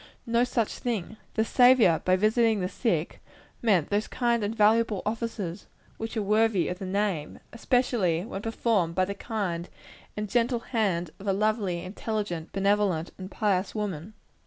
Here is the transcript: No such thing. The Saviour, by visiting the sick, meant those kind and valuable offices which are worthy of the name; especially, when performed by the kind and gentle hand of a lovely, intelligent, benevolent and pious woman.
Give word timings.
No 0.25 0.43
such 0.43 0.79
thing. 0.79 1.17
The 1.35 1.45
Saviour, 1.45 1.99
by 2.03 2.15
visiting 2.15 2.59
the 2.59 2.67
sick, 2.67 3.21
meant 3.61 3.91
those 3.91 4.07
kind 4.07 4.43
and 4.43 4.55
valuable 4.55 5.03
offices 5.05 5.67
which 5.97 6.17
are 6.17 6.23
worthy 6.23 6.69
of 6.69 6.79
the 6.79 6.87
name; 6.87 7.37
especially, 7.53 8.25
when 8.25 8.41
performed 8.41 8.95
by 8.95 9.05
the 9.05 9.13
kind 9.13 9.69
and 10.17 10.27
gentle 10.27 10.61
hand 10.61 11.11
of 11.19 11.27
a 11.27 11.33
lovely, 11.33 11.83
intelligent, 11.83 12.51
benevolent 12.51 13.11
and 13.19 13.29
pious 13.29 13.75
woman. 13.75 14.15